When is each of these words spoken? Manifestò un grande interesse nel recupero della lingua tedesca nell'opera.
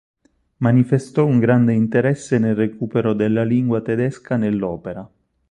Manifestò 0.57 1.27
un 1.27 1.37
grande 1.37 1.73
interesse 1.73 2.39
nel 2.39 2.55
recupero 2.55 3.13
della 3.13 3.43
lingua 3.43 3.81
tedesca 3.81 4.35
nell'opera. 4.35 5.07